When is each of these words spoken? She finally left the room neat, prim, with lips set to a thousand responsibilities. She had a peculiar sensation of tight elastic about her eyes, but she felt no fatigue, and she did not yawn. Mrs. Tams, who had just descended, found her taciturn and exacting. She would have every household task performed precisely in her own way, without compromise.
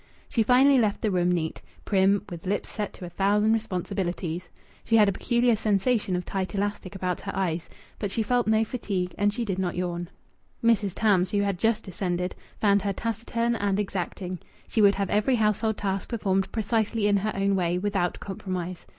She 0.29 0.41
finally 0.41 0.79
left 0.79 1.03
the 1.03 1.11
room 1.11 1.31
neat, 1.31 1.61
prim, 1.85 2.23
with 2.27 2.47
lips 2.47 2.69
set 2.69 2.91
to 2.93 3.05
a 3.05 3.09
thousand 3.09 3.53
responsibilities. 3.53 4.49
She 4.83 4.95
had 4.95 5.07
a 5.07 5.11
peculiar 5.11 5.55
sensation 5.55 6.15
of 6.15 6.25
tight 6.25 6.55
elastic 6.55 6.95
about 6.95 7.21
her 7.21 7.31
eyes, 7.37 7.69
but 7.99 8.09
she 8.09 8.23
felt 8.23 8.47
no 8.47 8.65
fatigue, 8.65 9.13
and 9.15 9.31
she 9.31 9.45
did 9.45 9.59
not 9.59 9.75
yawn. 9.75 10.09
Mrs. 10.63 10.93
Tams, 10.95 11.29
who 11.29 11.41
had 11.41 11.59
just 11.59 11.83
descended, 11.83 12.33
found 12.59 12.81
her 12.81 12.93
taciturn 12.93 13.55
and 13.57 13.79
exacting. 13.79 14.39
She 14.67 14.81
would 14.81 14.95
have 14.95 15.11
every 15.11 15.35
household 15.35 15.77
task 15.77 16.09
performed 16.09 16.51
precisely 16.51 17.05
in 17.05 17.17
her 17.17 17.33
own 17.35 17.55
way, 17.55 17.77
without 17.77 18.19
compromise. 18.19 18.87